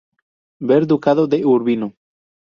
Ver 0.69 0.87
Ducado 0.87 1.27
de 1.27 1.45
Urbino. 1.45 1.93